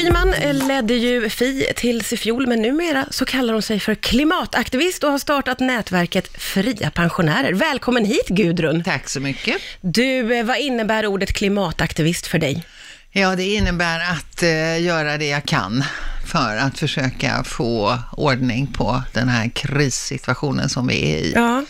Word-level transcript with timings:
Schyman 0.00 0.34
ledde 0.68 0.94
ju 0.94 1.28
Fi 1.28 1.66
tills 1.76 2.12
i 2.12 2.16
fjol, 2.16 2.46
men 2.46 2.62
numera 2.62 3.06
så 3.10 3.24
kallar 3.24 3.52
hon 3.52 3.62
sig 3.62 3.80
för 3.80 3.94
klimataktivist 3.94 5.04
och 5.04 5.10
har 5.10 5.18
startat 5.18 5.60
nätverket 5.60 6.28
Fria 6.42 6.90
Pensionärer. 6.90 7.52
Välkommen 7.52 8.04
hit 8.04 8.28
Gudrun! 8.28 8.84
Tack 8.84 9.08
så 9.08 9.20
mycket. 9.20 9.56
Du, 9.80 10.38
eh, 10.38 10.44
vad 10.44 10.58
innebär 10.58 11.06
ordet 11.06 11.32
klimataktivist 11.32 12.26
för 12.26 12.38
dig? 12.38 12.64
Ja, 13.10 13.36
det 13.36 13.44
innebär 13.44 14.00
att 14.12 14.42
eh, 14.42 14.82
göra 14.82 15.18
det 15.18 15.28
jag 15.28 15.44
kan 15.44 15.84
för 16.32 16.56
att 16.56 16.78
försöka 16.78 17.44
få 17.44 17.98
ordning 18.12 18.66
på 18.66 19.02
den 19.12 19.28
här 19.28 19.48
krissituationen 19.48 20.68
som 20.68 20.86
vi 20.86 21.12
är 21.12 21.18
i. 21.18 21.32
Ja. 21.34 21.64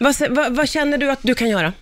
Vad, 0.00 0.14
vad, 0.30 0.56
vad 0.56 0.68
känner 0.68 0.98
du 0.98 1.10
att 1.10 1.20
du 1.22 1.34
kan 1.34 1.48
göra? 1.48 1.72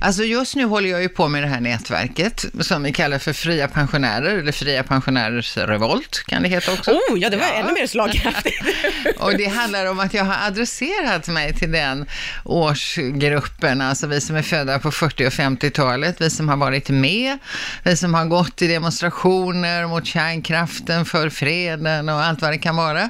Alltså 0.00 0.22
just 0.24 0.56
nu 0.56 0.64
håller 0.64 0.88
jag 0.88 1.02
ju 1.02 1.08
på 1.08 1.28
med 1.28 1.42
det 1.42 1.48
här 1.48 1.60
nätverket 1.60 2.44
som 2.60 2.82
vi 2.82 2.92
kallar 2.92 3.18
för 3.18 3.32
Fria 3.32 3.68
Pensionärer, 3.68 4.38
eller 4.38 4.52
Fria 4.52 4.82
Pensionärers 4.82 5.56
Revolt 5.56 6.22
kan 6.26 6.42
det 6.42 6.48
heta 6.48 6.72
också. 6.72 6.90
Oh, 6.90 7.18
ja, 7.18 7.30
det 7.30 7.36
var 7.36 7.46
Ja. 7.46 7.54
ännu 7.54 7.72
mer 7.72 7.86
slagkraftigt. 7.86 8.62
Och 9.18 9.36
det 9.38 9.46
handlar 9.46 9.86
om 9.86 10.00
att 10.00 10.14
jag 10.14 10.24
har 10.24 10.46
adresserat 10.46 11.28
mig 11.28 11.54
till 11.54 11.72
den 11.72 12.06
årsgruppen, 12.44 13.80
alltså 13.80 14.06
vi 14.06 14.20
som 14.20 14.36
är 14.36 14.42
födda 14.42 14.78
på 14.78 14.90
40 14.90 15.26
och 15.26 15.32
50-talet, 15.32 16.20
vi 16.20 16.30
som 16.30 16.48
har 16.48 16.56
varit 16.56 16.88
med, 16.88 17.38
vi 17.82 17.96
som 17.96 18.14
har 18.14 18.24
gått 18.24 18.62
i 18.62 18.66
demonstrationer 18.66 19.86
mot 19.86 20.06
kärnkraften, 20.06 21.04
för 21.04 21.30
freden 21.30 22.08
och 22.08 22.22
allt 22.22 22.42
vad 22.42 22.52
det 22.52 22.58
kan 22.58 22.76
vara. 22.76 23.08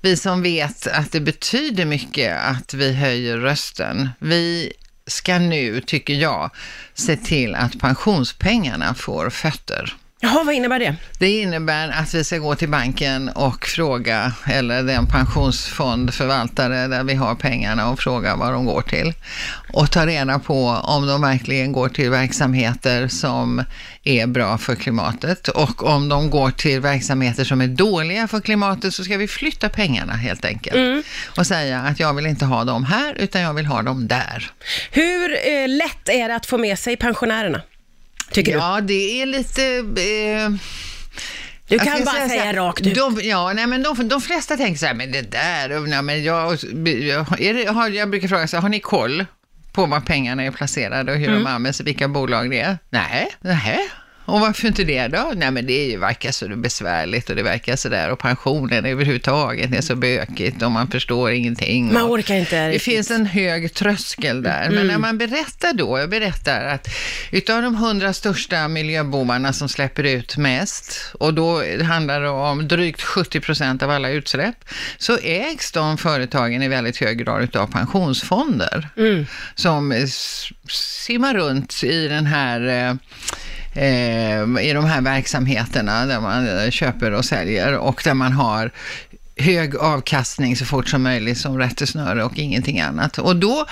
Vi 0.00 0.16
som 0.16 0.42
vet 0.42 0.86
att 0.86 1.12
det 1.12 1.20
betyder 1.20 1.84
mycket 1.84 2.38
att 2.40 2.74
vi 2.74 2.92
höjer 2.94 3.36
rösten. 3.36 4.08
Vi 4.18 4.72
ska 5.06 5.38
nu, 5.38 5.80
tycker 5.80 6.14
jag, 6.14 6.50
se 6.94 7.16
till 7.16 7.54
att 7.54 7.78
pensionspengarna 7.78 8.94
får 8.94 9.30
fötter. 9.30 9.96
Jaha, 10.20 10.44
vad 10.44 10.54
innebär 10.54 10.78
det? 10.78 10.96
Det 11.18 11.40
innebär 11.40 11.88
att 11.88 12.14
vi 12.14 12.24
ska 12.24 12.38
gå 12.38 12.54
till 12.54 12.68
banken 12.68 13.28
och 13.28 13.66
fråga, 13.66 14.32
eller 14.46 14.82
den 14.82 15.06
pensionsfondförvaltare 15.06 16.86
där 16.86 17.04
vi 17.04 17.14
har 17.14 17.34
pengarna 17.34 17.90
och 17.90 18.00
fråga 18.00 18.36
vad 18.36 18.52
de 18.52 18.64
går 18.64 18.82
till. 18.82 19.12
Och 19.72 19.90
ta 19.90 20.06
reda 20.06 20.38
på 20.38 20.68
om 20.68 21.06
de 21.06 21.22
verkligen 21.22 21.72
går 21.72 21.88
till 21.88 22.10
verksamheter 22.10 23.08
som 23.08 23.64
är 24.04 24.26
bra 24.26 24.58
för 24.58 24.74
klimatet. 24.74 25.48
Och 25.48 25.82
om 25.82 26.08
de 26.08 26.30
går 26.30 26.50
till 26.50 26.80
verksamheter 26.80 27.44
som 27.44 27.60
är 27.60 27.68
dåliga 27.68 28.28
för 28.28 28.40
klimatet 28.40 28.94
så 28.94 29.04
ska 29.04 29.16
vi 29.16 29.28
flytta 29.28 29.68
pengarna 29.68 30.12
helt 30.12 30.44
enkelt. 30.44 31.06
Och 31.36 31.46
säga 31.46 31.80
att 31.80 32.00
jag 32.00 32.14
vill 32.14 32.26
inte 32.26 32.44
ha 32.44 32.64
dem 32.64 32.84
här 32.84 33.14
utan 33.14 33.42
jag 33.42 33.54
vill 33.54 33.66
ha 33.66 33.82
dem 33.82 34.08
där. 34.08 34.50
Hur 34.90 35.32
eh, 35.32 35.68
lätt 35.68 36.08
är 36.08 36.28
det 36.28 36.36
att 36.36 36.46
få 36.46 36.58
med 36.58 36.78
sig 36.78 36.96
pensionärerna? 36.96 37.60
Tycker 38.36 38.52
du? 38.52 38.58
Ja, 38.58 38.80
det 38.80 39.22
är 39.22 39.26
lite... 39.26 39.62
Eh, 39.62 40.50
Du 41.68 41.76
Jag 41.76 41.84
kan 41.86 42.04
bara 42.04 42.28
säga 42.28 42.44
här, 42.44 42.54
rakt 42.54 42.86
ut. 42.86 42.94
De, 42.94 43.20
ja, 43.22 43.52
nej, 43.52 43.66
men 43.66 43.82
de, 43.82 44.08
de 44.08 44.20
flesta 44.20 44.56
tänker 44.56 44.78
så 44.78 44.86
här, 44.86 44.94
men 44.94 45.12
det 45.12 45.22
där, 45.22 45.80
nej, 45.80 46.02
men 46.02 46.24
jag, 46.24 46.58
jag, 46.84 47.40
är 47.40 47.54
det, 47.54 47.68
har, 47.70 47.88
jag 47.88 48.10
brukar 48.10 48.28
fråga 48.28 48.48
så 48.48 48.56
här, 48.56 48.62
har 48.62 48.68
ni 48.68 48.80
koll 48.80 49.26
på 49.72 49.86
var 49.86 50.00
pengarna 50.00 50.42
är 50.42 50.50
placerade 50.50 51.12
och 51.12 51.18
hur 51.18 51.28
Mm. 51.28 51.44
de 51.44 51.50
används 51.50 51.80
vilka 51.80 52.08
bolag 52.08 52.50
det 52.50 52.60
är? 52.60 52.78
Nej, 52.90 53.28
nej. 53.40 53.78
Och 54.26 54.40
varför 54.40 54.68
inte 54.68 54.84
det 54.84 55.08
då? 55.08 55.32
Nej 55.36 55.50
men 55.50 55.66
det 55.66 55.72
är 55.72 55.90
ju, 55.90 55.96
verkar 55.98 56.30
så 56.30 56.48
besvärligt 56.48 57.30
och 57.30 57.36
det 57.36 57.42
verkar 57.42 57.76
så 57.76 57.88
där 57.88 58.10
och 58.10 58.18
pensionen 58.18 58.84
överhuvudtaget 58.86 59.74
är 59.74 59.80
så 59.80 59.96
bökigt 59.96 60.62
och 60.62 60.70
man 60.70 60.88
förstår 60.90 61.30
ingenting. 61.30 61.92
Man 61.92 62.02
orkar 62.02 62.34
inte 62.34 62.68
det 62.68 62.78
finns 62.78 63.10
en 63.10 63.26
hög 63.26 63.74
tröskel 63.74 64.42
där. 64.42 64.64
Men 64.68 64.74
Mm. 64.74 64.86
när 64.86 64.98
man 64.98 65.18
berättar 65.18 65.72
då, 65.72 65.98
jag 65.98 66.10
berättar 66.10 66.64
att 66.64 66.88
utav 67.30 67.62
de 67.62 67.74
hundra 67.74 68.12
största 68.12 68.68
miljöbovarna 68.68 69.52
som 69.52 69.68
släpper 69.68 70.02
ut 70.04 70.36
mest, 70.36 71.12
och 71.20 71.34
då 71.34 71.62
handlar 71.84 72.20
det 72.20 72.28
om 72.28 72.68
drygt 72.68 73.02
70 73.02 73.40
procent 73.40 73.82
av 73.82 73.90
alla 73.90 74.08
utsläpp, 74.10 74.64
så 74.98 75.18
ägs 75.22 75.72
de 75.72 75.98
företagen 75.98 76.62
i 76.62 76.68
väldigt 76.68 76.96
hög 76.96 77.18
grad 77.18 77.42
utav 77.42 77.66
pensionsfonder 77.72 78.88
Mm. 78.96 79.26
som 79.54 80.06
simmar 80.68 81.34
runt 81.34 81.82
i 81.84 82.08
den 82.08 82.26
här 82.26 82.88
eh, 82.88 82.94
i 84.60 84.72
de 84.74 84.84
här 84.84 85.00
verksamheterna 85.00 86.06
där 86.06 86.20
man 86.20 86.58
eh, 86.58 86.70
köper 86.70 87.10
och 87.12 87.24
säljer 87.24 87.76
och 87.78 88.00
där 88.04 88.14
man 88.14 88.32
har 88.32 88.70
hög 89.36 89.76
avkastning 89.76 90.56
så 90.56 90.64
fort 90.64 90.88
som 90.88 91.02
möjligt 91.02 91.38
som 91.38 91.58
rättesnöre 91.58 92.24
och 92.24 92.38
ingenting 92.38 92.80
annat. 92.80 93.18
Och 93.18 93.36
då 93.36 93.66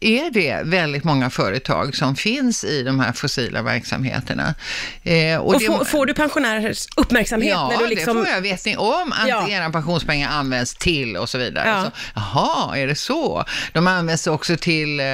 är 0.00 0.30
det 0.30 0.60
väldigt 0.64 1.04
många 1.04 1.30
företag 1.30 1.96
som 1.96 2.16
finns 2.16 2.64
i 2.64 2.82
de 2.82 3.00
här 3.00 3.12
fossila 3.12 3.62
verksamheterna. 3.62 4.54
Eh, 5.02 5.36
Och 5.36 5.58
det- 5.60 5.66
får, 5.66 5.84
får 5.84 6.06
du 6.06 6.14
pensionärers 6.14 6.86
uppmärksamhet 6.96 7.50
Ja, 7.50 7.68
när 7.68 7.78
du 7.78 7.86
liksom... 7.86 8.16
det 8.16 8.22
får 8.24 8.32
jag. 8.34 8.40
Vet 8.40 8.64
ni 8.66 8.76
om 8.76 9.12
att 9.22 9.28
Ja. 9.28 9.48
era 9.48 9.70
pensionspengar 9.70 10.30
används 10.30 10.74
till 10.74 11.16
och 11.16 11.28
så 11.28 11.38
vidare? 11.38 11.68
Ja. 11.68 11.84
Så, 11.84 11.90
jaha, 12.14 12.76
är 12.78 12.86
det 12.86 12.94
så? 12.94 13.44
De 13.72 13.86
används 13.86 14.26
också 14.26 14.56
till 14.56 15.00
eh, 15.00 15.06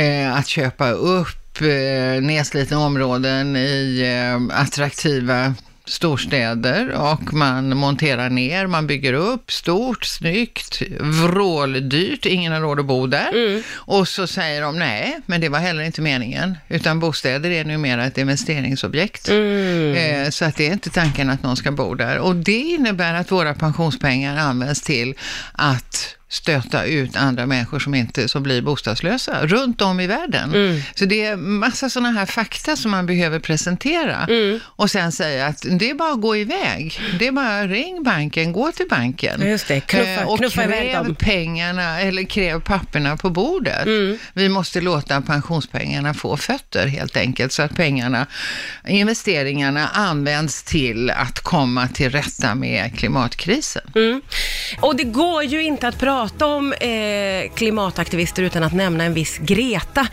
eh, 0.00 0.36
att 0.36 0.46
köpa 0.46 0.90
upp 0.90 1.45
eh, 1.62 2.22
nedslitna 2.22 2.78
områden 2.78 3.56
i 3.56 4.02
eh, 4.50 4.60
attraktiva 4.60 5.54
storstäder 5.88 6.90
och 6.90 7.32
man 7.34 7.76
monterar 7.76 8.30
ner, 8.30 8.66
man 8.66 8.86
bygger 8.86 9.12
upp 9.12 9.52
stort, 9.52 10.04
snyggt, 10.04 10.82
vråldyrt, 11.00 12.26
ingen 12.26 12.52
har 12.52 12.60
råd 12.60 12.80
att 12.80 12.86
bo 12.86 13.06
där. 13.06 13.62
Och 13.74 14.08
så 14.08 14.26
säger 14.26 14.62
de 14.62 14.78
nej, 14.78 15.20
men 15.26 15.40
det 15.40 15.48
var 15.48 15.58
heller 15.58 15.82
inte 15.82 16.00
meningen, 16.00 16.56
utan 16.68 17.00
bostäder 17.00 17.50
är 17.50 17.64
numera 17.64 18.04
ett 18.04 18.18
investeringsobjekt. 18.18 19.28
Eh, 19.28 20.30
Så 20.30 20.44
att 20.44 20.56
det 20.56 20.66
är 20.68 20.72
inte 20.72 20.90
tanken 20.90 21.30
att 21.30 21.42
någon 21.42 21.56
ska 21.56 21.72
bo 21.72 21.94
där. 21.94 22.18
Och 22.18 22.36
det 22.36 22.58
innebär 22.60 23.14
att 23.14 23.32
våra 23.32 23.54
pensionspengar 23.54 24.36
används 24.36 24.80
till 24.82 25.14
att 25.52 26.16
stöta 26.28 26.84
ut 26.84 27.16
andra 27.16 27.46
människor 27.46 27.78
som 27.78 27.94
inte 27.94 28.28
som 28.28 28.42
blir 28.42 28.62
bostadslösa 28.62 29.46
runt 29.46 29.82
om 29.82 30.00
i 30.00 30.06
världen. 30.06 30.52
Så 30.94 31.04
det 31.04 31.24
är 31.24 31.36
massa 31.36 31.90
sådana 31.90 32.10
här 32.10 32.26
fakta 32.26 32.76
som 32.76 32.90
man 32.90 33.06
behöver 33.06 33.38
presentera 33.38 34.26
och 34.64 34.90
sen 34.90 35.12
säga 35.12 35.46
att 35.46 35.64
det 35.70 35.90
är 35.90 35.94
bara 35.94 36.12
att 36.12 36.20
gå 36.20 36.36
iväg. 36.36 37.00
Det 37.18 37.26
är 37.26 37.32
bara 37.32 37.66
ring 37.66 38.02
banken, 38.02 38.52
gå 38.52 38.72
till 38.72 38.86
banken. 38.90 39.48
Just 39.48 39.68
det. 39.68 39.80
Knuffa- 39.80 40.16
Eh, 40.20 40.28
och 40.28 40.38
knuffa 40.38 40.62
kräv 40.66 41.14
pengarna, 41.14 42.00
eller 42.00 42.22
kräv 42.24 42.60
papperna 42.60 43.16
på 43.16 43.30
bordet. 43.30 43.86
Vi 44.34 44.48
måste 44.48 44.80
låta 44.80 45.20
pensionspengarna 45.20 46.14
få 46.14 46.36
fötter 46.36 46.86
helt 46.86 47.16
enkelt, 47.16 47.52
så 47.52 47.62
att 47.62 47.76
pengarna, 47.76 48.26
investeringarna 48.88 49.88
används 49.88 50.62
till 50.62 51.10
att 51.10 51.40
komma 51.40 51.88
till 51.88 52.10
rätta 52.10 52.54
med 52.54 52.98
klimatkrisen. 52.98 53.82
Och 54.80 54.96
det 54.96 55.04
går 55.04 55.44
ju 55.44 55.62
inte 55.62 55.88
att 55.88 55.98
prata 55.98 56.46
om 56.46 56.72
eh, 56.72 57.52
klimataktivister 57.54 58.42
utan 58.42 58.62
att 58.62 58.72
nämna 58.72 59.04
en 59.04 59.14
viss 59.14 59.38
Greta. 59.38 60.06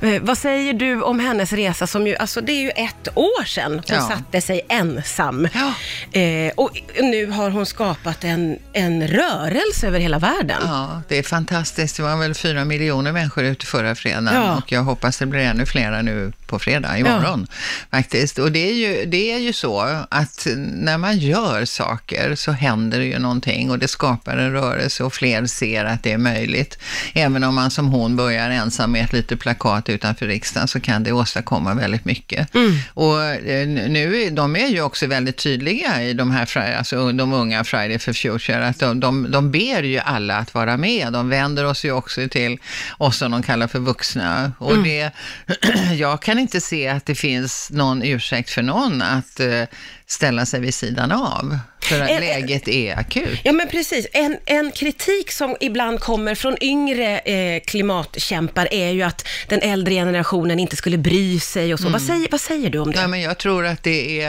Eh, 0.00 0.22
vad 0.22 0.38
säger 0.38 0.72
du 0.72 1.02
om 1.02 1.20
hennes 1.20 1.52
resa 1.52 1.86
som 1.86 2.06
ju, 2.06 2.16
alltså 2.16 2.40
det 2.40 2.52
är 2.52 2.60
ju 2.62 2.70
ett 2.70 3.08
år 3.14 3.44
sedan 3.44 3.72
hon 3.72 3.82
Ja. 3.88 4.08
satte 4.08 4.40
sig 4.40 4.60
ensam. 4.68 5.48
Ja. 5.54 5.72
Eh, 6.20 6.52
och 6.56 6.82
nu 7.00 7.26
har 7.30 7.50
hon 7.50 7.66
skapat 7.66 8.24
en, 8.24 8.58
en 8.72 9.08
rörelse 9.08 9.86
över 9.86 10.00
hela 10.00 10.18
världen. 10.18 10.62
Ja, 10.64 11.02
det 11.08 11.18
är 11.18 11.22
fantastiskt. 11.22 11.96
Det 11.96 12.02
var 12.02 12.16
väl 12.16 12.34
fyra 12.34 12.64
miljoner 12.64 13.12
människor 13.12 13.44
ute 13.44 13.66
förra 13.66 13.94
fredagen 13.94 14.30
Ja. 14.34 14.56
och 14.56 14.72
jag 14.72 14.82
hoppas 14.82 15.18
det 15.18 15.26
blir 15.26 15.40
ännu 15.40 15.66
flera 15.66 16.02
nu 16.02 16.32
på 16.46 16.58
fredag, 16.58 16.98
imorgon 16.98 17.46
faktiskt. 17.90 18.38
Och 18.38 18.52
det 18.52 18.68
är, 18.70 18.74
ju, 18.74 19.04
det 19.06 19.32
är 19.32 19.38
ju 19.38 19.52
så 19.52 19.80
att 20.10 20.46
när 20.56 20.98
man 20.98 21.18
gör 21.18 21.64
saker 21.64 22.34
så 22.34 22.52
händer 22.52 22.98
det 22.98 23.04
ju 23.04 23.18
någonting 23.18 23.70
och 23.70 23.78
det 23.78 23.88
skapar 23.98 24.36
en 24.36 24.52
rörelse 24.52 25.04
och 25.04 25.14
fler 25.14 25.46
ser 25.46 25.84
att 25.84 26.02
det 26.02 26.12
är 26.12 26.18
möjligt. 26.18 26.78
Även 27.14 27.44
om 27.44 27.54
man 27.54 27.70
som 27.70 27.88
hon 27.88 28.16
börjar 28.16 28.50
ensam 28.50 28.92
med 28.92 29.04
ett 29.04 29.12
litet 29.12 29.40
plakat 29.40 29.88
utanför 29.88 30.26
riksdagen 30.26 30.68
så 30.68 30.80
kan 30.80 31.02
det 31.04 31.12
åstadkomma 31.12 31.74
väldigt 31.74 32.04
mycket. 32.04 32.54
Och 32.94 33.24
eh, 33.24 33.68
nu, 33.68 34.30
de 34.30 34.56
är 34.56 34.66
ju 34.68 34.82
också 34.82 35.06
väldigt 35.06 35.36
tydliga 35.36 36.02
i 36.02 36.12
de 36.12 36.30
här, 36.30 36.76
alltså 36.78 37.12
de 37.12 37.32
unga 37.32 37.64
Friday 37.64 37.98
for 37.98 38.12
Future, 38.12 38.66
att 38.66 38.78
de, 38.78 39.00
de, 39.00 39.30
de 39.30 39.50
ber 39.50 39.82
ju 39.82 39.98
alla 39.98 40.36
att 40.36 40.54
vara 40.54 40.76
med. 40.76 41.12
De 41.12 41.28
vänder 41.28 41.64
oss 41.64 41.84
ju 41.84 41.92
också 41.92 42.28
till 42.28 42.58
oss 42.98 43.16
som 43.16 43.30
de 43.30 43.42
kallar 43.42 43.66
för 43.66 43.78
vuxna. 43.78 44.52
Och 44.58 44.82
det, 44.82 45.10
jag 45.98 46.22
kan 46.22 46.38
inte 46.38 46.60
se 46.60 46.88
att 46.88 47.06
det 47.06 47.14
finns 47.14 47.70
någon 47.70 48.02
ursäkt 48.02 48.50
för 48.50 48.62
någon 48.62 49.02
att 49.02 49.40
eh, 49.40 49.64
ställa 50.06 50.46
sig 50.46 50.60
vid 50.60 50.74
sidan 50.74 51.12
av. 51.12 51.58
För 51.88 52.00
att 52.00 52.08
Eh, 52.08 52.16
eh, 52.16 52.20
läget 52.20 52.68
är 52.68 52.98
akut. 52.98 53.40
Ja 53.42 53.52
men 53.52 53.68
precis, 53.68 54.06
en, 54.12 54.36
en 54.46 54.72
kritik 54.72 55.32
som 55.32 55.56
ibland 55.60 56.00
kommer 56.00 56.34
från 56.34 56.56
yngre 56.60 57.18
eh, 57.18 57.60
klimatkämpar 57.60 58.68
är 58.70 58.90
ju 58.90 59.02
att 59.02 59.26
den 59.48 59.60
äldre 59.60 59.94
generationen 59.94 60.58
inte 60.58 60.76
skulle 60.76 60.98
bry 60.98 61.40
sig 61.40 61.72
och 61.72 61.80
så. 61.80 61.88
Vad, 61.88 62.02
säger, 62.02 62.28
vad 62.30 62.40
säger 62.40 62.70
du 62.70 62.78
om 62.78 62.90
det? 62.90 63.00
Ja, 63.00 63.06
men 63.06 63.20
jag 63.20 63.38
tror 63.38 63.66
att 63.66 63.82
det 63.82 64.20
är 64.20 64.28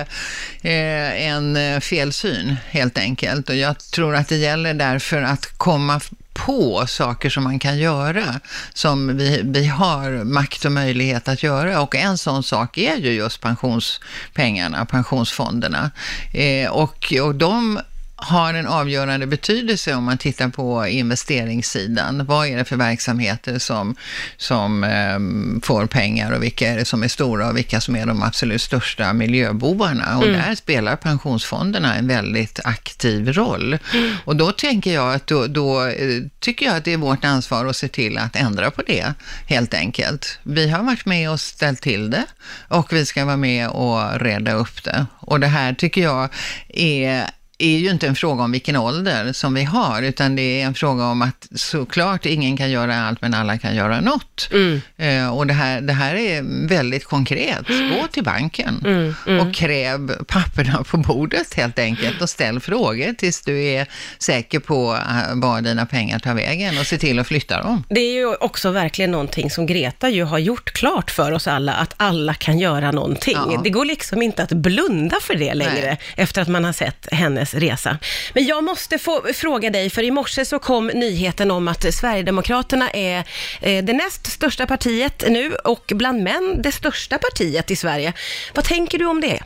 eh, 0.61 1.27
en 1.27 1.55
eh, 1.55 1.79
felsyn 1.79 2.55
helt 2.69 2.97
enkelt. 2.97 3.49
Och 3.49 3.55
jag 3.55 3.79
tror 3.79 4.15
att 4.15 4.29
det 4.29 4.37
gäller 4.37 4.73
därför 4.73 5.21
att 5.21 5.45
komma 5.57 6.01
på 6.45 6.87
saker 6.87 7.29
som 7.29 7.43
man 7.43 7.59
kan 7.59 7.77
göra, 7.77 8.39
som 8.73 9.17
vi, 9.17 9.41
vi 9.43 9.67
har 9.67 10.23
makt 10.23 10.65
och 10.65 10.71
möjlighet 10.71 11.27
att 11.27 11.43
göra. 11.43 11.81
Och 11.81 11.95
en 11.95 12.17
sån 12.17 12.43
sak 12.43 12.77
är 12.77 12.95
ju 12.95 13.11
just 13.11 13.41
pensionspengarna, 13.41 14.85
pensionsfonderna. 14.85 15.91
Eh, 16.33 16.71
och, 16.71 17.13
och 17.21 17.35
de 17.35 17.79
har 18.21 18.53
en 18.53 18.67
avgörande 18.67 19.27
betydelse 19.27 19.95
om 19.95 20.03
man 20.03 20.17
tittar 20.17 20.49
på 20.49 20.87
investeringssidan. 20.87 22.25
Vad 22.25 22.47
är 22.47 22.57
det 22.57 22.65
för 22.65 22.75
verksamheter 22.75 23.59
som, 23.59 23.95
som 24.37 24.83
eh, 24.83 25.19
får 25.63 25.85
pengar 25.85 26.31
och 26.31 26.43
vilka 26.43 26.67
är 26.67 26.77
det 26.77 26.85
som 26.85 27.03
är 27.03 27.07
stora 27.07 27.49
och 27.49 27.57
vilka 27.57 27.81
som 27.81 27.95
är 27.95 28.05
de 28.05 28.23
absolut 28.23 28.61
största 28.61 29.13
miljöbovarna? 29.13 30.17
Och 30.17 30.23
mm. 30.23 30.41
där 30.41 30.55
spelar 30.55 30.95
pensionsfonderna 30.95 31.95
en 31.95 32.07
väldigt 32.07 32.59
aktiv 32.63 33.33
roll. 33.33 33.77
Mm. 33.93 34.15
Och 34.25 34.35
då 34.35 34.51
tänker 34.51 34.93
jag 34.93 35.13
att 35.13 35.27
då, 35.27 35.47
då 35.47 35.85
eh, 35.85 36.23
tycker 36.39 36.65
jag 36.65 36.75
att 36.75 36.85
det 36.85 36.93
är 36.93 36.97
vårt 36.97 37.25
ansvar 37.25 37.65
att 37.65 37.75
se 37.75 37.87
till 37.87 38.17
att 38.17 38.35
ändra 38.35 38.71
på 38.71 38.81
det, 38.87 39.13
helt 39.47 39.73
enkelt. 39.73 40.39
Vi 40.43 40.69
har 40.69 40.83
varit 40.83 41.05
med 41.05 41.31
och 41.31 41.39
ställt 41.39 41.81
till 41.81 42.09
det 42.09 42.25
och 42.67 42.93
vi 42.93 43.05
ska 43.05 43.25
vara 43.25 43.37
med 43.37 43.69
och 43.69 44.19
reda 44.19 44.53
upp 44.53 44.83
det. 44.83 45.05
Och 45.19 45.39
det 45.39 45.47
här 45.47 45.73
tycker 45.73 46.01
jag 46.01 46.29
är 46.73 47.29
är 47.59 47.77
ju 47.77 47.89
inte 47.89 48.07
en 48.07 48.15
fråga 48.15 48.43
om 48.43 48.51
vilken 48.51 48.75
ålder 48.75 49.33
som 49.33 49.53
vi 49.53 49.63
har, 49.63 50.01
utan 50.01 50.35
det 50.35 50.61
är 50.61 50.65
en 50.65 50.73
fråga 50.73 51.05
om 51.05 51.21
att 51.21 51.47
såklart 51.55 52.25
ingen 52.25 52.57
kan 52.57 52.71
göra 52.71 53.01
allt, 53.01 53.21
men 53.21 53.33
alla 53.33 53.57
kan 53.57 53.75
göra 53.75 54.01
något. 54.01 54.49
Mm. 54.51 54.81
Eh, 54.97 55.37
och 55.37 55.47
det 55.47 55.53
här, 55.53 55.81
det 55.81 55.93
här 55.93 56.15
är 56.15 56.67
väldigt 56.67 57.05
konkret. 57.05 57.67
Gå 57.67 58.07
till 58.11 58.23
banken 58.23 58.81
mm. 58.85 59.15
Mm. 59.27 59.47
och 59.47 59.53
kräv 59.55 60.23
papperna 60.23 60.83
på 60.83 60.97
bordet 60.97 61.53
helt 61.53 61.79
enkelt 61.79 62.21
och 62.21 62.29
ställ 62.29 62.59
frågor 62.59 63.13
tills 63.13 63.41
du 63.41 63.63
är 63.63 63.87
säker 64.19 64.59
på 64.59 64.93
eh, 64.93 65.35
var 65.35 65.61
dina 65.61 65.85
pengar 65.85 66.19
tar 66.19 66.33
vägen 66.33 66.77
och 66.77 66.85
se 66.85 66.97
till 66.97 67.19
att 67.19 67.27
flytta 67.27 67.63
dem. 67.63 67.83
Det 67.89 67.99
är 67.99 68.13
ju 68.13 68.35
också 68.35 68.71
verkligen 68.71 69.11
någonting 69.11 69.51
som 69.51 69.65
Greta 69.65 70.09
ju 70.09 70.23
har 70.23 70.39
gjort 70.39 70.71
klart 70.71 71.11
för 71.11 71.31
oss 71.31 71.47
alla, 71.47 71.73
att 71.73 71.93
alla 71.97 72.33
kan 72.33 72.59
göra 72.59 72.91
någonting. 72.91 73.37
Ja. 73.51 73.61
Det 73.63 73.69
går 73.69 73.85
liksom 73.85 74.21
inte 74.21 74.43
att 74.43 74.51
blunda 74.51 75.15
för 75.21 75.35
det 75.35 75.53
längre, 75.53 75.85
Nej. 75.85 75.99
efter 76.15 76.41
att 76.41 76.47
man 76.47 76.63
har 76.63 76.73
sett 76.73 77.07
hennes 77.11 77.48
hennes 77.49 77.53
resa. 77.53 77.97
Men 78.33 78.45
jag 78.45 78.63
måste 78.63 78.97
få 78.97 79.33
fråga 79.33 79.69
dig, 79.69 79.89
för 79.89 80.03
i 80.03 80.11
morse 80.11 80.45
så 80.45 80.59
kom 80.59 80.87
nyheten 80.87 81.51
om 81.51 81.67
att 81.67 81.93
Sverigedemokraterna 81.93 82.89
är 82.89 83.17
eh, 83.61 83.83
det 83.83 83.93
näst 83.93 84.27
största 84.27 84.65
partiet 84.65 85.23
nu 85.29 85.55
och 85.55 85.91
bland 85.95 86.23
män 86.23 86.61
det 86.61 86.71
största 86.71 87.17
partiet 87.17 87.71
i 87.71 87.75
Sverige. 87.75 88.13
Vad 88.53 88.65
tänker 88.65 88.99
du 88.99 89.05
om 89.05 89.21
det? 89.21 89.39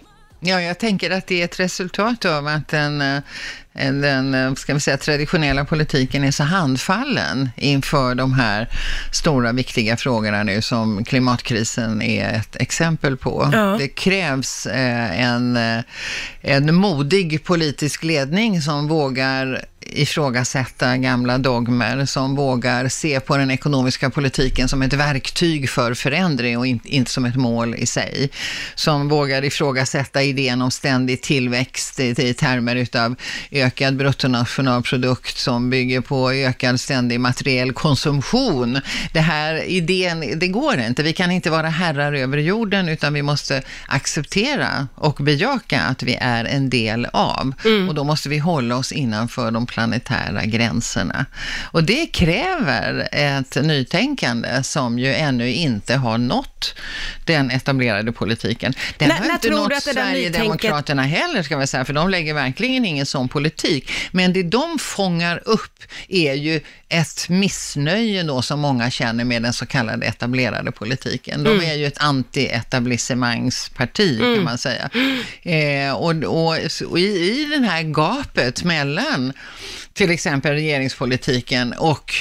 Ja, 0.46 0.62
jag 0.62 0.80
tänker 0.80 1.12
att 1.12 1.28
det 1.28 1.42
är 1.42 1.46
ett 1.46 1.60
resultat 1.60 2.26
av 2.26 2.48
att 2.48 2.68
den, 2.68 3.02
eh, 3.02 3.22
den 3.74 4.34
eh, 4.34 4.54
ska 4.54 4.74
vi 4.74 4.80
säga, 4.80 4.98
traditionella 4.98 5.66
politiken 5.66 6.24
är 6.24 6.32
så 6.32 6.44
handfallen 6.44 7.50
inför 7.56 8.16
de 8.16 8.34
här 8.34 8.70
stora 9.12 9.52
viktiga 9.52 9.98
frågorna 9.98 10.44
nu 10.44 10.62
som 10.62 11.04
klimatkrisen 11.04 12.02
är 12.02 12.34
ett 12.34 12.56
exempel 12.56 13.18
på. 13.18 13.50
Ja. 13.54 13.76
Det 13.80 13.88
krävs 13.88 14.66
eh, 14.66 15.22
en, 15.22 15.60
en 16.42 16.76
modig 16.76 17.44
politisk 17.44 18.04
ledning 18.04 18.62
som 18.62 18.88
vågar 18.88 19.66
ifrågasätta 19.86 20.98
gamla 20.98 21.38
dogmer, 21.38 22.06
som 22.06 22.36
vågar 22.36 22.88
se 22.88 23.20
på 23.20 23.38
den 23.38 23.52
ekonomiska 23.52 24.10
politiken 24.10 24.70
som 24.70 24.82
ett 24.82 24.94
verktyg 24.94 25.70
för 25.70 25.94
förändring 25.94 26.58
och 26.58 26.68
inte 26.68 27.12
som 27.12 27.26
ett 27.26 27.36
mål 27.36 27.76
i 27.76 27.86
sig. 27.86 28.30
Som 28.76 29.10
vågar 29.10 29.44
ifrågasätta 29.44 30.24
idén 30.24 30.62
om 30.62 30.72
ständig 30.72 31.22
tillväxt 31.22 32.00
i, 32.00 32.16
i 32.18 32.34
termer 32.34 32.76
utav 32.76 33.16
ökad 33.64 33.96
bruttonationalprodukt 33.96 35.38
som 35.38 35.70
bygger 35.70 36.02
på 36.02 36.32
ökad 36.32 36.80
ständig 36.80 37.20
materiell 37.20 37.74
konsumtion. 37.74 38.80
Det 39.14 39.20
här 39.20 39.64
idén, 39.64 40.40
det 40.40 40.48
går 40.48 40.80
inte. 40.80 41.04
Vi 41.04 41.14
kan 41.14 41.32
inte 41.32 41.50
vara 41.50 41.70
herrar 41.70 42.14
över 42.14 42.38
jorden 42.38 42.90
utan 42.90 43.14
vi 43.14 43.22
måste 43.22 43.62
acceptera 43.88 44.88
och 44.96 45.16
bejaka 45.16 45.82
att 45.82 46.04
vi 46.04 46.18
är 46.22 46.46
en 46.46 46.70
del 46.70 47.06
av. 47.14 47.54
Mm. 47.66 47.90
Och 47.90 47.96
då 47.96 48.04
måste 48.04 48.30
vi 48.30 48.38
hålla 48.38 48.76
oss 48.76 48.92
innanför 48.92 49.52
de 49.52 49.66
planetära 49.66 50.46
gränserna. 50.46 51.26
Och 51.62 51.84
det 51.84 52.06
kräver 52.06 53.08
ett 53.12 53.56
nytänkande 53.64 54.64
som 54.64 55.00
ju 55.00 55.14
ännu 55.14 55.52
inte 55.52 55.96
har 55.96 56.18
nått 56.18 56.76
den 57.26 57.52
etablerade 57.52 58.12
politiken. 58.12 58.74
Den 58.98 59.10
när, 59.10 59.16
har 59.16 59.26
inte 59.26 59.50
nått 59.50 59.84
Sverigedemokraterna 59.84 61.02
nytänket... 61.02 61.28
heller, 61.28 61.44
ska 61.44 61.58
vi 61.58 61.68
säga, 61.68 61.86
för 61.86 61.94
de 61.94 62.10
lägger 62.10 62.34
verkligen 62.34 62.86
ingen 62.86 63.06
sån 63.06 63.30
politik. 63.30 63.53
Men 64.12 64.34
det 64.34 64.44
de 64.44 64.80
fångar 64.80 65.42
upp 65.46 65.84
är 66.08 66.34
ju 66.34 66.62
ett 66.90 67.30
missnöje 67.30 68.24
då 68.24 68.42
som 68.42 68.60
många 68.60 68.92
känner 68.92 69.26
med 69.26 69.44
den 69.44 69.54
så 69.54 69.66
kallade 69.66 70.06
etablerade 70.06 70.72
politiken. 70.72 71.44
De 71.44 71.50
mm. 71.50 71.70
är 71.70 71.74
ju 71.74 71.86
ett 71.86 71.98
anti-etablissemangsparti 71.98 74.20
mm. 74.20 74.36
kan 74.36 74.44
man 74.44 74.58
säga. 74.58 74.90
Eh, 75.42 75.94
och, 75.94 76.24
och, 76.24 76.58
och 76.90 77.00
i, 77.00 77.04
i 77.04 77.48
den 77.52 77.64
här 77.64 77.84
gapet 77.84 78.64
mellan 78.64 79.34
till 79.94 80.12
exempel 80.12 80.54
regeringspolitiken 80.54 81.74
och 81.74 82.14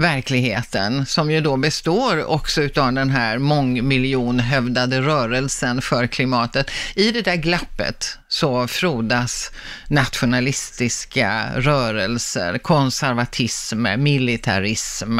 verkligheten, 0.00 1.06
som 1.06 1.30
ju 1.30 1.40
då 1.40 1.56
består 1.56 2.24
också 2.24 2.62
utav 2.62 2.92
den 2.92 3.10
här 3.10 3.38
mångmiljonhövdade 3.38 5.00
rörelsen 5.00 5.82
för 5.82 6.06
klimatet. 6.06 6.70
I 6.94 7.12
det 7.12 7.22
där 7.22 7.36
glappet 7.36 8.18
så 8.32 8.66
frodas 8.66 9.52
nationalistiska 9.88 11.46
rörelser, 11.56 12.58
konservatism, 12.58 13.86
militarism, 13.98 15.18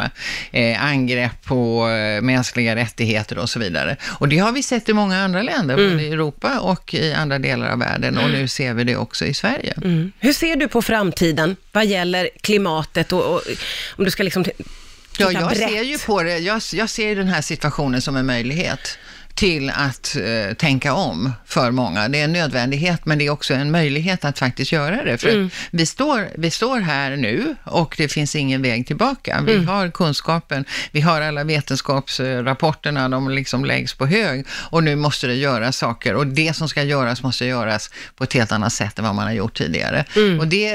eh, 0.51 0.83
angrepp 0.83 1.45
på 1.45 1.89
eh, 1.89 2.21
mänskliga 2.21 2.75
rättigheter 2.75 3.37
och 3.37 3.49
så 3.49 3.59
vidare. 3.59 3.97
Och 4.03 4.27
det 4.27 4.37
har 4.37 4.51
vi 4.51 4.63
sett 4.63 4.89
i 4.89 4.93
många 4.93 5.23
andra 5.23 5.41
länder, 5.41 5.77
mm. 5.77 5.91
både 5.91 6.03
i 6.03 6.11
Europa 6.11 6.59
och 6.59 6.93
i 6.93 7.13
andra 7.13 7.39
delar 7.39 7.69
av 7.69 7.79
världen 7.79 8.17
och 8.17 8.29
nu 8.29 8.47
ser 8.47 8.73
vi 8.73 8.83
det 8.83 8.95
också 8.95 9.25
i 9.25 9.33
Sverige. 9.33 9.73
Mm. 9.77 10.11
Hur 10.19 10.33
ser 10.33 10.55
du 10.55 10.67
på 10.67 10.81
framtiden 10.81 11.55
vad 11.71 11.85
gäller 11.85 12.29
klimatet 12.41 13.11
och, 13.11 13.35
och 13.35 13.41
om 13.97 14.05
du 14.05 14.11
ska 14.11 14.23
liksom 14.23 14.45
Ja, 15.17 15.31
jag 15.31 15.47
brett. 15.47 15.69
ser 15.69 15.81
ju 15.81 15.97
på 15.97 16.23
det, 16.23 16.37
jag, 16.37 16.61
jag 16.73 16.89
ser 16.89 17.15
den 17.15 17.27
här 17.27 17.41
situationen 17.41 18.01
som 18.01 18.15
en 18.15 18.25
möjlighet 18.25 18.97
till 19.35 19.69
att 19.69 20.15
eh, 20.15 20.53
tänka 20.53 20.93
om 20.93 21.33
för 21.45 21.71
många. 21.71 22.07
Det 22.07 22.19
är 22.19 22.23
en 22.23 22.33
nödvändighet, 22.33 23.05
men 23.05 23.17
det 23.17 23.25
är 23.25 23.29
också 23.29 23.53
en 23.53 23.71
möjlighet 23.71 24.25
att 24.25 24.39
faktiskt 24.39 24.71
göra 24.71 25.03
det. 25.03 25.17
För 25.17 25.29
mm. 25.29 25.49
vi, 25.71 25.85
står, 25.85 26.29
vi 26.35 26.51
står 26.51 26.79
här 26.79 27.15
nu 27.15 27.55
och 27.63 27.95
det 27.97 28.07
finns 28.07 28.35
ingen 28.35 28.61
väg 28.61 28.87
tillbaka. 28.87 29.43
Vi 29.45 29.53
mm. 29.53 29.67
har 29.67 29.89
kunskapen, 29.91 30.65
vi 30.91 31.01
har 31.01 31.21
alla 31.21 31.43
vetenskapsrapporterna, 31.43 33.09
de 33.09 33.29
liksom 33.29 33.65
läggs 33.65 33.93
på 33.93 34.05
hög 34.05 34.45
och 34.49 34.83
nu 34.83 34.95
måste 34.95 35.27
det 35.27 35.35
göras 35.35 35.77
saker 35.77 36.15
och 36.15 36.27
det 36.27 36.55
som 36.55 36.69
ska 36.69 36.83
göras 36.83 37.23
måste 37.23 37.45
göras 37.45 37.89
på 38.15 38.23
ett 38.23 38.33
helt 38.33 38.51
annat 38.51 38.73
sätt 38.73 38.99
än 38.99 39.05
vad 39.05 39.15
man 39.15 39.25
har 39.25 39.33
gjort 39.33 39.57
tidigare. 39.57 40.05
Mm. 40.15 40.39
Och 40.39 40.47
det 40.47 40.67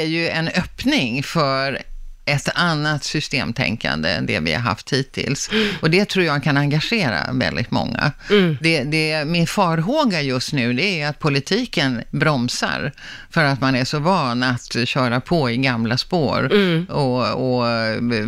är 0.00 0.04
ju 0.04 0.28
en 0.28 0.48
öppning 0.48 1.22
för 1.22 1.82
ett 2.24 2.48
annat 2.54 3.04
systemtänkande 3.04 4.10
än 4.10 4.26
det 4.26 4.40
vi 4.40 4.52
har 4.52 4.60
haft 4.60 4.92
hittills. 4.92 5.50
Och 5.80 5.90
det 5.90 6.04
tror 6.04 6.24
jag 6.24 6.44
kan 6.44 6.56
engagera 6.56 7.32
väldigt 7.32 7.70
många. 7.70 8.12
Mm. 8.30 8.56
Det, 8.60 8.84
det, 8.84 9.24
min 9.24 9.46
farhåga 9.46 10.22
just 10.22 10.52
nu 10.52 10.72
det 10.72 11.00
är 11.00 11.08
att 11.08 11.18
politiken 11.18 12.02
bromsar 12.10 12.92
för 13.30 13.44
att 13.44 13.60
man 13.60 13.74
är 13.74 13.84
så 13.84 13.98
van 13.98 14.42
att 14.42 14.76
köra 14.84 15.20
på 15.20 15.50
i 15.50 15.56
gamla 15.56 15.98
spår 15.98 16.52
mm. 16.52 16.84
och, 16.84 17.20
och 17.20 17.64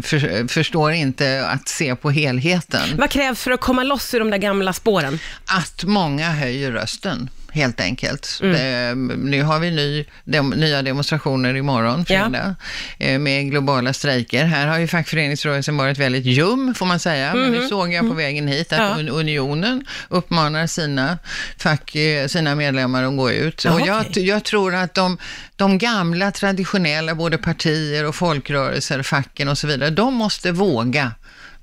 för, 0.04 0.48
förstår 0.48 0.92
inte 0.92 1.46
att 1.46 1.68
se 1.68 1.96
på 1.96 2.10
helheten. 2.10 2.88
Vad 2.98 3.10
krävs 3.10 3.40
för 3.40 3.50
att 3.50 3.60
komma 3.60 3.82
loss 3.82 4.14
ur 4.14 4.18
de 4.18 4.30
där 4.30 4.38
gamla 4.38 4.72
spåren? 4.72 5.18
Att 5.46 5.84
många 5.84 6.30
höjer 6.30 6.72
rösten 6.72 7.28
helt 7.56 7.80
enkelt. 7.80 8.40
Mm. 8.42 8.52
Det, 8.52 8.94
nu 9.16 9.42
har 9.42 9.58
vi 9.60 9.70
ny, 9.70 10.04
de, 10.24 10.50
nya 10.50 10.82
demonstrationer 10.82 11.54
imorgon, 11.54 12.04
fredag, 12.04 12.54
ja. 12.98 13.06
Eh, 13.06 13.18
med 13.18 13.50
globala 13.50 13.92
strejker. 13.92 14.44
Här 14.44 14.66
har 14.66 14.78
ju 14.78 14.86
fackföreningsrörelsen 14.86 15.76
varit 15.76 15.98
väldigt 15.98 16.24
ljum, 16.24 16.74
får 16.74 16.86
man 16.86 16.98
säga. 16.98 17.30
Mm. 17.30 17.42
Men 17.42 17.52
nu 17.52 17.58
mm-hmm. 17.58 17.68
såg 17.68 17.92
jag 17.92 18.00
på 18.00 18.06
mm. 18.06 18.16
vägen 18.16 18.48
hit 18.48 18.72
att 18.72 19.06
ja. 19.06 19.12
Unionen 19.12 19.84
uppmanar 20.08 20.66
sina, 20.66 21.18
fack, 21.58 21.96
eh, 21.96 22.26
sina 22.26 22.54
medlemmar 22.54 23.02
att 23.02 23.16
gå 23.16 23.30
ut. 23.30 23.64
Ja, 23.64 23.72
och 23.72 23.80
jag, 23.80 24.00
okay. 24.00 24.22
jag 24.22 24.44
tror 24.44 24.74
att 24.74 24.94
de, 24.94 25.18
de 25.56 25.78
gamla 25.78 26.30
traditionella, 26.30 27.14
både 27.14 27.38
partier 27.38 28.06
och 28.06 28.14
folkrörelser, 28.14 29.02
facken 29.02 29.48
och 29.48 29.58
så 29.58 29.66
vidare, 29.66 29.90
de 29.90 30.14
måste 30.14 30.52
våga 30.52 31.12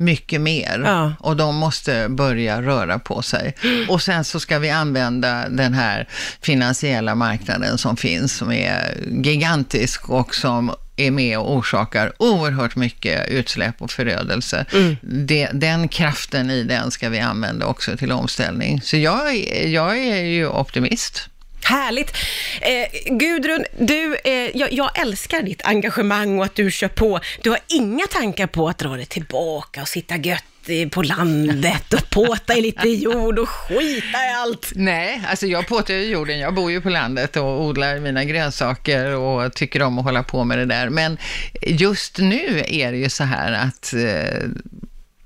mycket 0.04 0.42
mer 0.42 0.82
ja. 0.86 1.14
och 1.20 1.36
de 1.36 1.56
måste 1.56 2.10
börja 2.10 2.62
röra 2.62 3.00
på 3.00 3.22
sig. 3.22 3.56
Och 3.90 4.02
sen 4.02 4.24
så 4.24 4.40
ska 4.40 4.60
vi 4.60 4.70
använda 4.70 5.50
den 5.50 5.74
här 5.74 6.08
finansiella 6.42 7.16
marknaden 7.16 7.78
som 7.78 7.98
finns, 7.98 8.34
som 8.34 8.52
är 8.52 8.98
gigantisk 9.24 10.10
och 10.10 10.36
som 10.36 10.72
är 10.96 11.12
med 11.12 11.38
och 11.40 11.56
orsakar 11.56 12.14
oerhört 12.18 12.76
mycket 12.76 13.30
utsläpp 13.30 13.82
och 13.82 13.92
förödelse. 13.92 14.66
Mm. 14.74 14.96
Det, 15.02 15.50
den 15.54 15.88
kraften 15.88 16.50
i 16.50 16.64
den 16.64 16.92
ska 16.92 17.10
vi 17.10 17.20
använda 17.20 17.66
också 17.66 17.98
till 17.98 18.12
omställning. 18.12 18.82
Så 18.82 18.98
jag, 18.98 19.38
jag 19.66 19.98
är 19.98 20.24
ju 20.24 20.48
optimist. 20.48 21.30
Härligt! 21.64 22.18
Eh, 22.62 23.16
Gudrun, 23.18 23.66
du, 23.80 24.18
eh, 24.24 24.32
jag, 24.58 24.74
jag, 24.74 25.00
älskar 25.00 25.42
ditt 25.42 25.66
engagemang 25.66 26.40
och 26.40 26.46
att 26.46 26.56
du 26.56 26.72
kör 26.72 26.88
på. 26.88 27.20
Du 27.42 27.50
har 27.50 27.60
inga 27.68 28.08
tankar 28.08 28.48
på 28.48 28.70
att 28.70 28.78
dra 28.78 28.96
dig 28.96 29.06
tillbaka 29.06 29.82
och 29.82 29.88
sitta 29.88 30.18
gött 30.18 30.44
eh, 30.68 30.90
på 30.90 31.02
landet 31.02 31.94
och 31.94 32.10
påta 32.10 32.56
i 32.56 32.62
lite 32.62 32.90
jord 32.90 33.40
och 33.40 33.50
skita 33.50 34.26
i 34.26 34.34
allt. 34.36 34.72
Nej, 34.76 35.22
alltså 35.30 35.46
jag 35.48 35.68
påtar 35.68 35.94
i 35.94 36.10
jorden. 36.10 36.40
Jag 36.40 36.54
bor 36.54 36.72
ju 36.72 36.82
på 36.82 36.90
landet 36.90 37.38
och 37.38 37.62
odlar 37.62 38.00
mina 38.00 38.24
grönsaker 38.24 39.16
och 39.16 39.54
tycker 39.54 39.82
om 39.82 40.00
att 40.00 40.06
hålla 40.06 40.24
på 40.24 40.44
med 40.44 40.58
det 40.58 40.66
där. 40.66 40.90
Men 40.90 41.18
just 41.62 42.18
nu 42.18 42.64
är 42.68 42.92
det 42.92 42.98
ju 42.98 43.10
så 43.10 43.24
här 43.24 43.52
att 43.52 43.94
eh, 43.94 44.48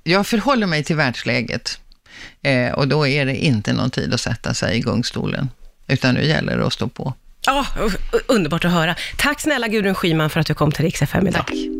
jag 0.04 0.26
förhåller 0.26 0.66
mig 0.66 0.84
till 0.84 0.96
världsläget. 0.96 1.80
Eh, 2.42 2.72
och 2.72 2.88
då 2.88 3.06
är 3.06 3.26
det 3.26 3.36
inte 3.36 3.72
någon 3.72 3.90
tid 3.90 4.14
att 4.14 4.20
sätta 4.20 4.54
sig 4.54 4.76
i 4.76 4.80
gungstolen, 4.80 5.50
utan 5.88 6.14
nu 6.14 6.24
gäller 6.24 6.58
det 6.58 6.66
att 6.66 6.72
stå 6.72 6.88
på. 6.88 7.14
Ja, 7.46 7.66
underbart 8.26 8.64
att 8.64 8.72
höra. 8.72 8.94
Tack 9.16 9.40
snälla 9.40 9.68
Gudrun 9.68 9.94
Schyman 9.94 10.30
för 10.30 10.40
att 10.40 10.46
du 10.46 10.54
kom 10.54 10.72
till 10.72 10.84
Rix 10.84 11.02
FM 11.02 11.26
idag. 11.26 11.46
Tack. 11.46 11.77